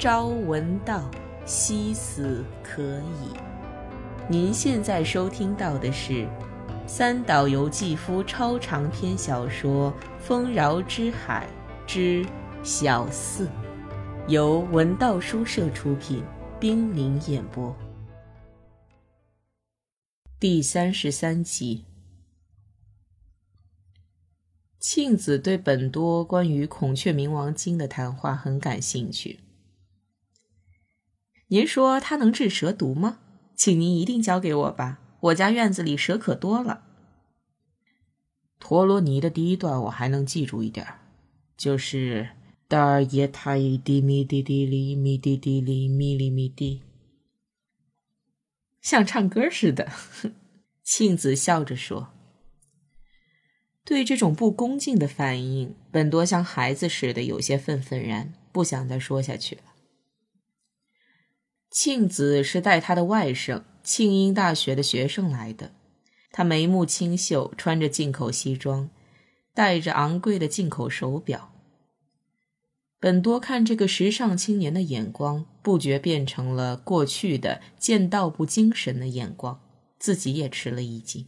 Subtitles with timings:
[0.00, 1.10] 朝闻道，
[1.44, 3.36] 夕死可矣。
[4.30, 6.26] 您现在收听到的是
[6.86, 11.46] 三岛由纪夫超长篇小说《丰饶之海
[11.86, 12.24] 之
[12.62, 13.44] 小四》，
[14.26, 16.24] 由文道书社出品，
[16.58, 17.76] 冰凌演播，
[20.38, 21.84] 第三十三集。
[24.78, 29.40] 庆子对本多关于《孔雀明王经》的谈话很感兴趣。
[31.52, 33.18] 您说它能治蛇毒吗？
[33.56, 36.84] 请您一定交给我吧，我家院子里蛇可多了。
[38.60, 40.86] 陀罗尼的第一段我还能记住一点
[41.56, 42.28] 就是
[42.68, 46.82] 大耶他一滴咪滴滴哩咪滴滴哩咪哩咪滴，
[48.80, 49.90] 像唱歌似的。
[50.84, 52.12] 庆子笑着说
[53.84, 59.62] ：“对这种不恭敬的反应，本多像孩子似的有些愤愤然，不想再说下去了。”
[61.70, 65.72] 庆子是带他的外甥庆英大学的学生来的，
[66.32, 68.90] 他眉目清秀，穿着进口西装，
[69.54, 71.52] 戴着昂贵的进口手表。
[72.98, 79.60] 本多看这个时尚青年的眼光，不觉变成了过去的见道不精神的眼光，
[79.98, 81.26] 自己也吃了一惊。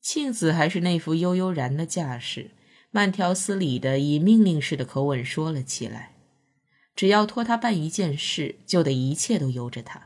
[0.00, 2.50] 庆子还是那副悠悠然的架势，
[2.90, 6.11] 慢条斯理的以命令式的口吻说了起来。
[6.94, 10.02] 只要托他办一件事，就得一切都由着他。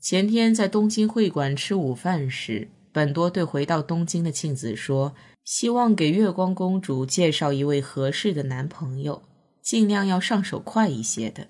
[0.00, 9.22] 前天在东京会馆吃午饭时，本多对回到东京的庆子说：“希望给月光公主介绍一位合适的男朋友，
[9.60, 11.48] 尽量要上手快一些的。”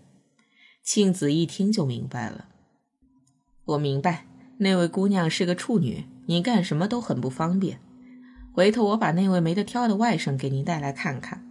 [0.83, 2.49] 庆子一听就明白了
[3.67, 4.27] ：“我明白，
[4.59, 7.81] 那位姑娘是个处女，你干什么都很不方便。
[8.55, 11.43] 回头我把那位没得挑的外甥给您带来看看。”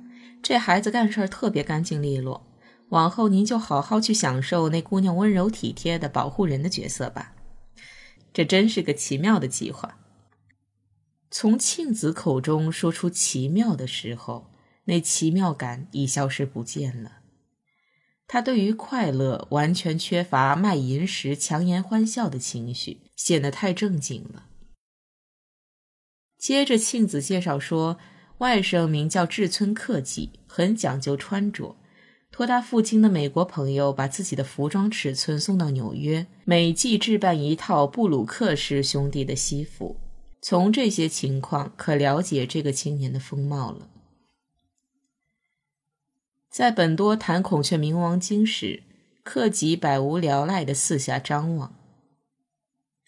[0.47, 2.45] 这孩子干事儿特别干净利落，
[2.89, 7.33] 往后您就好好去享受那姑娘温柔体贴的保护人的角色吧。
[8.31, 9.97] 这真是个奇妙的计划。
[11.31, 14.51] 从庆子口中说出“奇妙”的时候，
[14.83, 17.21] 那奇妙感已消失不见了。
[18.27, 24.45] 他对于快乐完全缺乏卖淫时强颜欢笑的情绪，显得太正经了。
[26.37, 27.97] 接着，庆子介绍说。
[28.39, 31.77] 外甥名叫志村克己，很讲究穿着，
[32.31, 39.95] 托他父亲的美国朋友把自己的服装尺寸送到纽约，每季置办一套布鲁克氏兄弟的西服。
[40.41, 43.89] 从这些情况可了解这个青年的风貌了。
[46.51, 48.83] 在本多谈《孔雀明王经》时，
[49.23, 51.73] 克己百无聊赖地四下张望。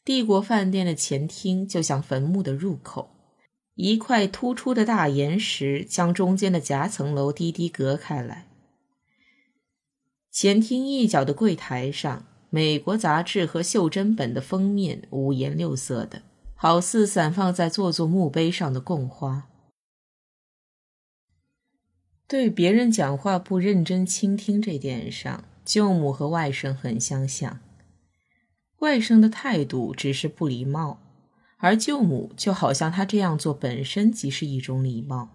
[0.04, 3.16] 帝国饭店的前厅就像坟墓的入口。
[3.78, 8.48] 一块突出的大岩石将中间的夹层楼低低隔开来。
[10.32, 16.24] 前厅一角的柜台上，美国杂志和袖珍本的封面五颜六色的，
[16.56, 19.48] 好似散放在座座墓碑上的供花。
[22.28, 27.59] 对别人讲话不认真倾听这点上，舅母和外甥很相像。
[28.80, 31.04] 外甥的态度只是不礼貌。
[31.59, 35.29] 而舅母就好像他这样做本身即是一种礼貌，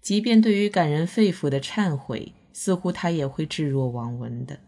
[0.00, 4.58] 即便对于感人肺腑的忏悔，似乎他也会置若罔闻的。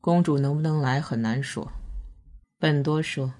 [0.00, 1.72] 公主能不能来很难说。
[2.60, 3.34] 本多说：“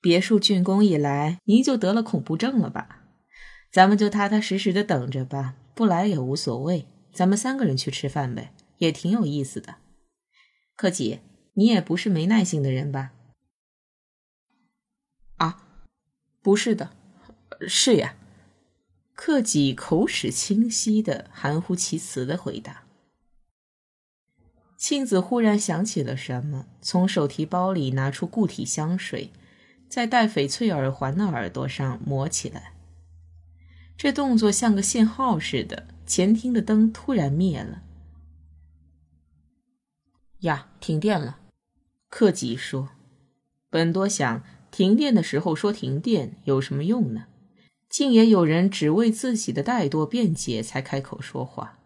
[0.00, 3.04] 别墅竣工以来，您就得了恐怖症了吧？
[3.70, 6.86] 咱们就踏踏实实的等着吧，不来也无所谓。
[7.12, 9.76] 咱们三个人去吃饭呗，也挺有意思的。”
[10.76, 11.20] 克己。
[11.54, 13.12] 你也不是没耐性的人吧？
[15.36, 15.66] 啊，
[16.42, 16.90] 不是的，
[17.66, 18.16] 是呀。
[19.14, 22.82] 克己口齿清晰的、含糊其辞的回答。
[24.76, 29.30] 庆子忽然想起了什么，从手提包里拿出固体香水，
[29.88, 32.72] 在戴翡翠耳环的耳朵上抹起来。
[33.96, 37.82] 这动作像个信号似的，前厅的灯突然灭了。
[40.40, 41.38] 呀，停电了。
[42.16, 42.90] 克己说
[43.68, 47.24] ：“本多想，停电的时候说停电有什么用呢？
[47.88, 51.80] 竟也有人只为自己的怠惰辩解才开口说话。”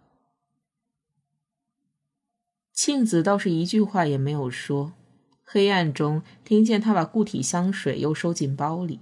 [2.76, 4.92] 庆子倒是一句话也没有说。
[5.42, 9.00] 黑暗中，听见他把固体香水又收进包里，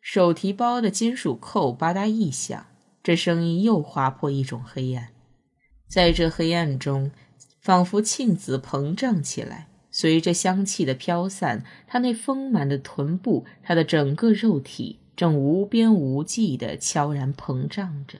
[0.00, 2.66] 手提包的金属扣吧嗒一响，
[3.02, 5.10] 这声音又划破一种黑暗。
[5.86, 7.10] 在这黑暗中，
[7.60, 9.68] 仿佛庆子膨胀起来。
[9.92, 18.18] 随着香气的飘散，他那丰满的臀部，他的整个肉体正无边无际的悄然膨胀着。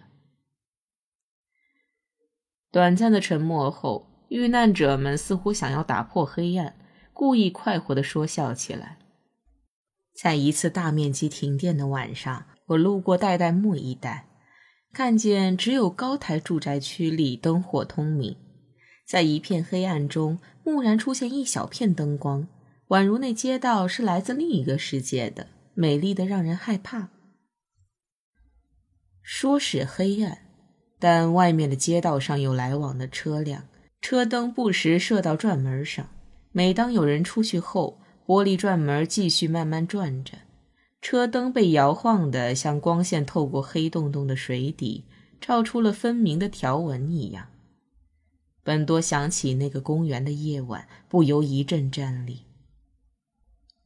[2.70, 6.76] 短暂的沉默后，遇难者们似乎想要打破黑暗，
[7.12, 8.98] 故意快活的说笑起来。
[10.14, 14.28] 在一次大面积停电的晚上，我路过代代木一带，
[14.92, 18.36] 看见只有高台住宅区里灯火通明，
[19.12, 22.48] 在一片黑暗中，蓦然出现一小片灯光，
[22.88, 27.10] 宛如那街道是来自另一个世界的，美丽的让人害怕。
[29.20, 30.38] 说是黑暗。
[30.98, 33.62] 但外面的街道上有来往的车辆，
[34.00, 36.08] 车灯不时射到转门上。
[36.50, 40.38] 每当有人出去后，玻璃转门继续慢慢转着，
[41.02, 45.04] 车灯被摇晃的像光线透过黑洞洞的水底，
[45.38, 47.46] 照出了分明的条纹一样。
[48.64, 52.42] 本多想起那个公园的夜晚，不由一阵战栗。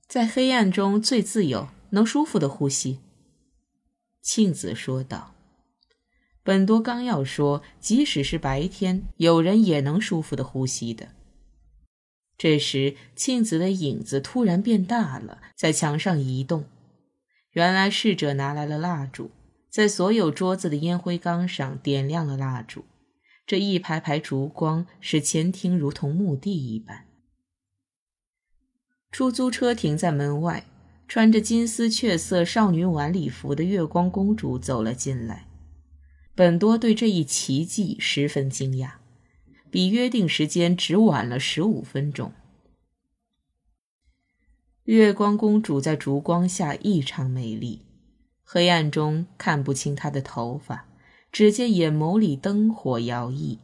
[0.07, 3.01] 在黑暗中最自由，能舒服的呼吸。
[4.23, 5.35] 庆子说道。
[6.43, 11.09] 本多刚要说，即使是白天，有人也能舒服的呼吸的。
[12.39, 16.67] 这时，庆子的影子突然变大了，在墙上移动。
[17.53, 19.31] 原来侍者拿来了蜡烛，
[19.71, 22.85] 在所有桌子的烟灰缸上点亮了蜡烛。
[23.47, 27.07] 这一排排烛光使前厅如同墓地一般。
[29.13, 30.67] 出租车停在门外，
[31.07, 35.47] 穿着金丝雀色少女晚礼服的月光公主走了进来。
[36.35, 38.95] 本多对这一奇迹十分惊讶，
[39.71, 42.33] 比约定时间只晚了十五分钟。
[44.85, 47.87] 月光公主在烛光下异常美丽，
[48.43, 50.87] 黑暗中看不清她的头发，
[51.31, 53.59] 只见眼眸里灯火摇曳。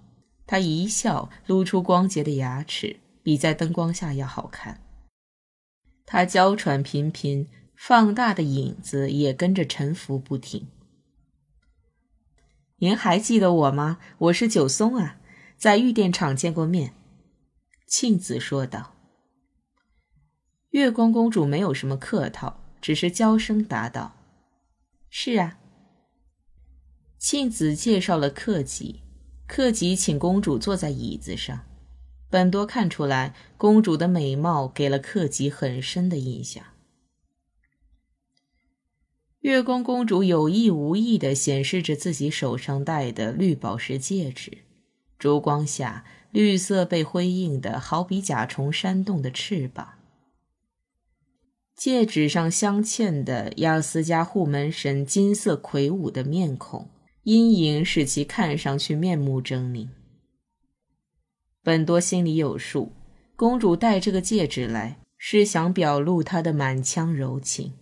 [0.46, 4.82] 他一笑，露出光洁的牙齿，比在灯光下要好看。
[6.04, 10.68] 他娇喘频频，放大的影子也跟着沉浮不停。
[12.76, 13.98] 您还记得我吗？
[14.18, 15.16] 我是九松啊，
[15.56, 16.94] 在玉电厂见过面。”
[17.86, 18.94] 庆子说道。
[20.70, 24.16] 月光公主没有什么客套，只是娇声答道
[25.08, 25.58] ：“是啊。”
[27.22, 29.00] 庆子介绍了克吉，
[29.46, 31.64] 克吉请公主坐在椅子上。
[32.28, 36.64] 本多看出来，公主的美貌给了克吉很深的印象。
[39.38, 44.58] 月光公主有意无意地显示着自己手上戴的绿宝石戒指，
[45.16, 49.92] 烛光下，绿色被辉映的好比甲虫扇动的翅膀。
[51.76, 56.88] 戒指上镶嵌的亚斯加护门神金色魁梧的面孔，
[57.24, 59.88] 阴影使其看上去面目狰狞。
[61.62, 62.92] 本多心里有数，
[63.36, 67.74] 公主戴这个戒指来，是想表露她的满腔柔情。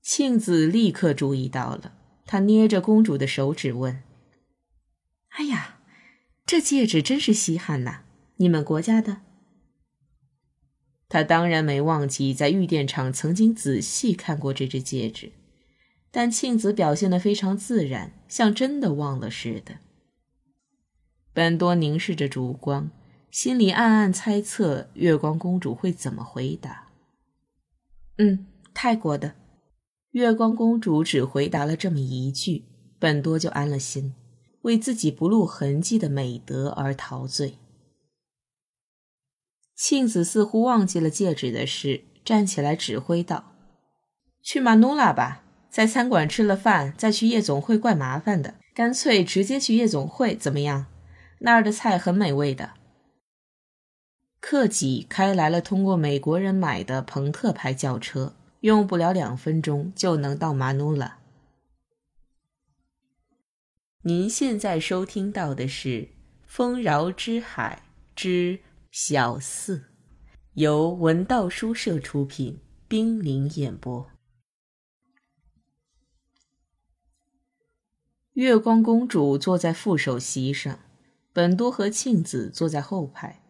[0.00, 4.02] 庆子立刻注意到了，她捏着公主的手指问
[5.36, 5.80] ：“哎呀，
[6.46, 8.04] 这戒指真是稀罕呐！
[8.36, 9.22] 你们国家的？”
[11.08, 15.32] 他当然没忘记在玉电厂曾经仔细看过这只戒指，
[16.16, 19.78] 但庆子表现得非常自然，像真的忘了似的。
[21.32, 22.88] 本多凝视着烛光，
[23.32, 26.86] 心里暗暗猜测月光公主会怎么回答。
[28.18, 29.34] “嗯，泰国的。”
[30.12, 32.62] 月光公主只回答了这么一句，
[33.00, 34.14] 本多就安了心，
[34.62, 37.58] 为自己不露痕迹的美德而陶醉。
[39.74, 43.56] 庆子似乎忘记了戒指的事，站起来指挥道
[44.40, 45.43] ：“去马努拉吧，
[45.74, 50.86] 在餐馆吃了饭再去夜总会怪麻烦的，干脆直接去夜总会怎么样？
[51.40, 52.74] 那儿的菜很美味的。”
[54.38, 58.36] 克己开来了通过美国人买的朋特牌轿车。
[58.60, 61.18] 用不了两分钟就能到马努拉。
[64.02, 65.88] 您现在收听到的是
[66.46, 67.82] 《丰饶之海
[68.14, 68.60] 之
[68.92, 69.78] 小四》，
[70.54, 74.13] 由文道书社出品，冰凌演播。
[78.34, 80.80] 月光公主坐在副手席上，
[81.32, 83.40] 本多和庆子坐在后排。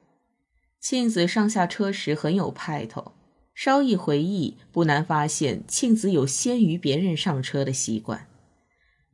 [0.79, 3.13] 庆子上下车时很有派头。
[3.55, 8.27] 稍一回忆，不难发现庆子有先于别人上车的习惯。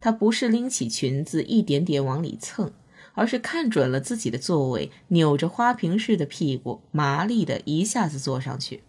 [0.00, 2.72] 她不是拎起裙子一点点往里蹭，
[3.14, 8.82] 而是看准了自己的座位，扭着花瓶似的屁股，麻利的一下子坐上去。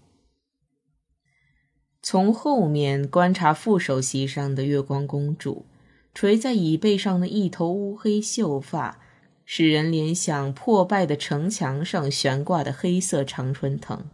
[2.01, 5.67] 从后面观察副手席上的月光公主，
[6.13, 8.99] 垂在椅背上的一头乌黑秀发，
[9.45, 14.05] 使人联想破败的城墙上悬挂的黑色常春藤。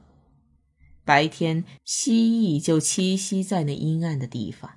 [1.03, 4.71] 白天蜥蜴就栖息在那阴暗的地方。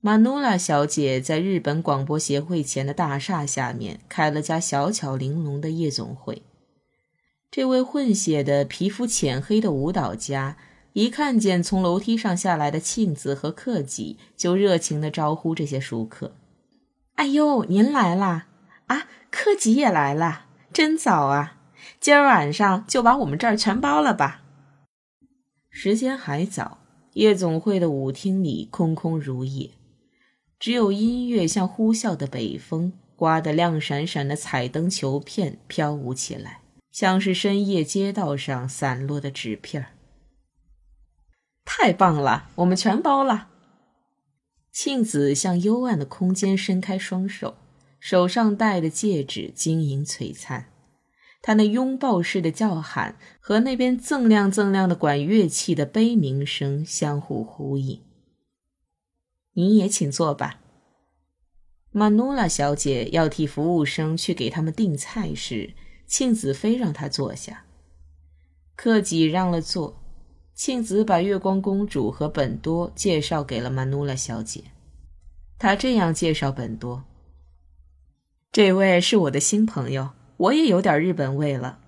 [0.00, 6.42] 马努拉小姐在日本广播协会前的大厦下面开了家小巧玲珑的夜总会。
[7.50, 10.56] 这位混血的、皮肤浅黑的舞蹈家，
[10.92, 16.34] 一看见从楼梯上下来的庆子和克己，就热情地招呼这些熟客
[17.14, 18.48] ：“哎呦，您来啦！
[18.86, 21.58] 啊，克己也来啦，真早啊！
[22.00, 24.42] 今儿晚上就把我们这儿全包了吧。”
[25.70, 26.78] 时间还早，
[27.12, 29.70] 夜总会的舞厅里空空如也。
[30.58, 39.86] 只有音乐像呼啸的北风，刮得亮闪闪的彩灯球片飘舞起来，像是深夜街道上散落的纸片
[41.72, 43.48] 太棒了，我们全包了。
[44.72, 47.54] 庆子向幽暗的空间伸开双手，
[48.00, 50.66] 手上戴的戒指晶莹璀璨，
[51.40, 58.02] 她那拥抱式的叫喊和那边锃亮锃亮的管乐器的悲鸣声相互呼应。
[59.52, 60.58] 你也请坐吧。
[61.92, 65.74] 马努拉小姐要替服务生去给他们订菜时，
[66.04, 67.64] 庆子非让她坐下。
[68.74, 70.02] 克己让了座，
[70.62, 74.64] 庆子把月光公主和本多介绍给了曼努拉小姐。
[75.58, 77.04] 她这样介绍本多
[78.52, 81.78] ：“这位是我的新朋友，我也有点日本味了。”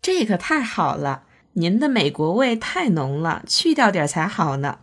[0.00, 4.78] 这可太好了，您的美国味太浓了，去掉点才好呢。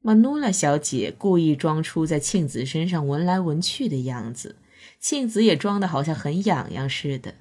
[0.00, 4.56] 玛努拉小姐故意装出在庆子身上闻来闻去的样子，
[4.98, 7.34] 庆子也装的好像很痒痒似的。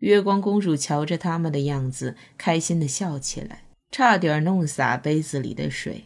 [0.00, 6.04] 月光公主瞧着他们的样子，开心的笑起来，差点弄洒杯子里的水。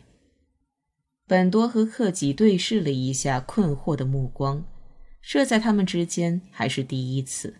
[1.26, 4.64] 本多和克己对视了一下，困惑的目光
[5.22, 7.54] 射在他们之间，还是第一次。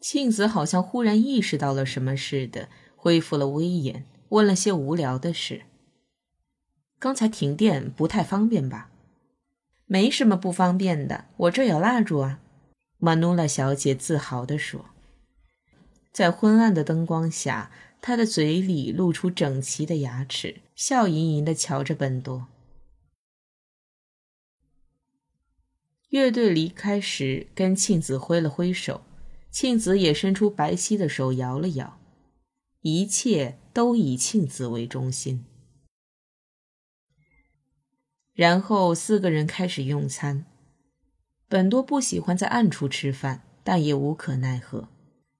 [0.00, 5.62] 庆子好像忽然意识到了什么似的，恢复了威严，问了些无聊的事。
[7.00, 8.90] 刚才停电不太方便吧？
[9.86, 12.40] 没什么不方便的，我这有蜡烛啊。
[12.98, 14.86] 玛努拉小姐自豪地说。
[16.12, 22.48] 在昏暗的灯光下，她的嘴里露出整齐的牙齿，笑盈盈地瞧着本多。
[26.08, 29.02] 乐队离开时，跟庆子挥了挥手，
[29.50, 32.00] 庆子也伸出白皙的手摇了摇，
[32.80, 35.44] 一切都以庆子为中心。
[38.32, 40.46] 然后四个人开始用餐。
[41.50, 44.88] 本多不喜欢在暗处吃饭，但也无可奈何。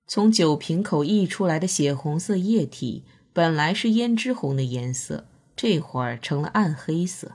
[0.06, 7.32] 从酒瓶口溢出来的血红色液体，本来是胭脂红的颜色，这会儿成了暗黑色。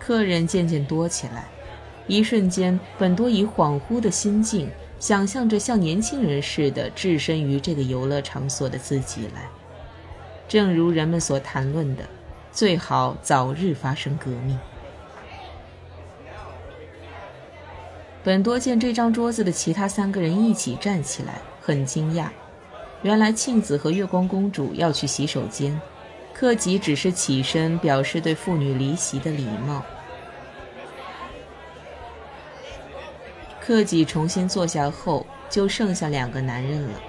[0.00, 1.48] 客人渐渐多起来，
[2.08, 9.48] 一瞬间，本多以恍惚的心境想象着像年轻人似的置身于这个游乐场所的自己来，
[10.48, 12.04] 正如人们所谈论的。
[12.50, 14.58] 最好早日发生革命。
[18.26, 22.26] 本多见这张桌子的其他三个人一起站起来，很惊讶。
[23.02, 25.80] 原来庆子和月光公主要去洗手间，
[26.34, 29.80] 克己只是起身表示对妇女离席的礼貌。
[33.60, 37.00] 克己重新坐下后，就剩下两个男人了。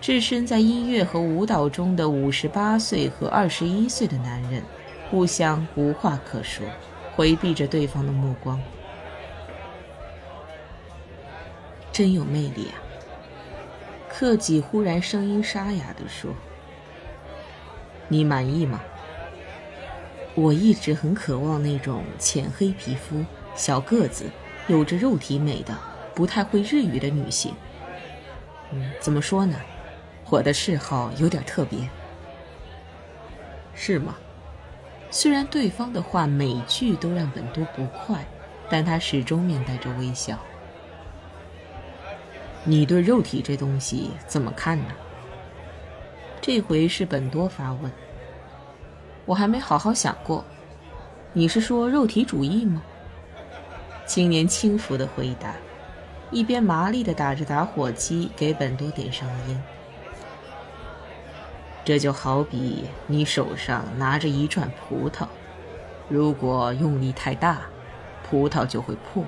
[0.00, 4.64] 置身在音乐和舞蹈中的五十八岁和二十一岁的男人，
[5.12, 6.66] 互相无话可说，
[7.14, 8.60] 回避着对方的目光。
[11.92, 12.80] 真有魅力啊！
[14.08, 16.34] 克己忽然声音沙哑地说
[18.08, 18.80] ：“你满意吗？
[20.34, 24.24] 我一直很渴望那种浅黑皮肤、小个子、
[24.68, 25.76] 有着肉体美的、
[26.14, 27.54] 不太会日语的女性。
[28.70, 29.56] 嗯，怎么说呢？”
[30.30, 31.78] 我的嗜好有点特别，
[33.74, 34.14] 是吗？
[35.10, 38.24] 虽然对方的话每句都让本多不快，
[38.70, 40.38] 但他始终面带着微笑。
[42.64, 44.94] 你对肉体这东西怎么看呢？
[46.40, 47.90] 这回是本多发问。
[49.24, 50.44] 我还没好好想过。
[51.32, 52.82] 你是说肉体主义吗？
[54.06, 55.54] 青年轻浮的回答，
[56.30, 59.62] 一边麻利的打着打火机给本多点上烟。
[61.84, 65.26] 这就好比你手上拿着一串葡萄，
[66.08, 67.62] 如果用力太大，
[68.22, 69.24] 葡萄就会破；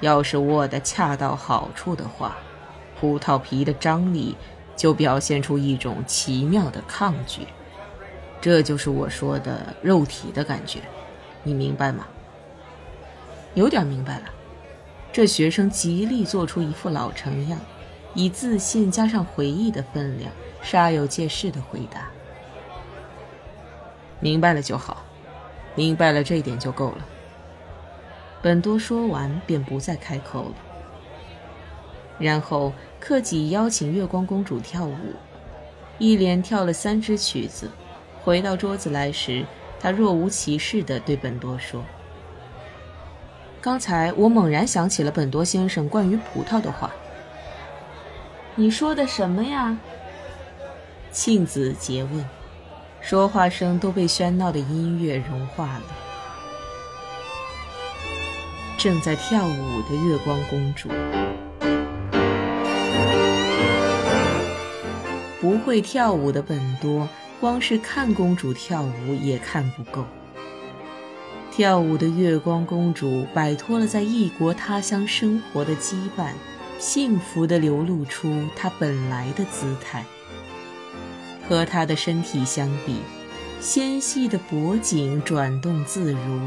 [0.00, 2.36] 要是握得恰到好处的话，
[3.00, 4.36] 葡萄皮的张力
[4.76, 7.46] 就表现出一种奇妙的抗拒。
[8.40, 10.80] 这就是我说的肉体的感觉，
[11.42, 12.06] 你明白吗？
[13.54, 14.24] 有点明白了。
[15.12, 17.58] 这学生极力做出一副老成样，
[18.14, 20.30] 以自信加上回忆的分量，
[20.62, 22.08] 煞有介事地回答
[24.20, 25.02] ：“明白了就好，
[25.74, 27.06] 明白了这一点就够了。”
[28.40, 30.54] 本多说完，便不再开口了。
[32.18, 34.96] 然后克己邀请月光公主跳舞，
[35.98, 37.70] 一连跳了三支曲子。
[38.24, 39.44] 回到桌子来时，
[39.80, 41.84] 他若无其事地对本多说
[43.60, 46.90] ：“刚才我猛然想起了本多先生关于葡萄的话。
[48.54, 49.78] ”“你说的什么呀？”
[51.10, 52.24] 庆子诘问，
[53.00, 56.07] 说话声都被喧闹的音乐融化了。
[58.78, 60.88] 正在跳舞的月光公主。
[65.40, 67.08] 不会跳舞的本多，
[67.40, 70.04] 光是看公主跳舞也看不够。
[71.50, 76.30] 跳舞的月光公主摆脱了在异国他乡生活的羁绊，
[76.78, 80.04] 幸福地流露出她本来的姿态。
[81.48, 82.98] 和她的身体相比，
[83.58, 86.40] 纤细的脖颈转动自如，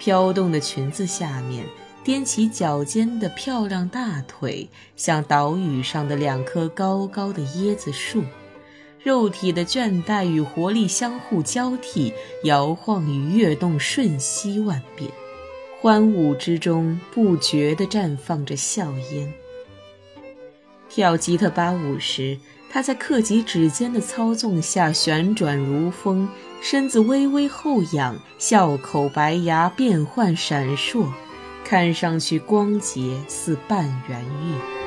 [0.00, 1.64] 飘动的裙子下面。
[2.02, 4.66] 踮起脚尖的漂亮大腿，
[4.96, 8.24] 像岛屿上的两棵高高的椰子树，
[9.02, 12.14] 肉体的倦怠与活力相互交替，
[12.44, 15.10] 摇晃与跃动瞬息万变，
[15.78, 19.30] 欢舞之中不觉地绽放着笑颜。
[20.88, 22.38] 跳吉特巴舞时，
[22.72, 26.28] 他在克己指尖的操纵下旋转如风，
[26.62, 31.06] 身子微微后仰，笑口白牙变幻闪烁。
[31.64, 34.79] 看上去光洁似半圆月。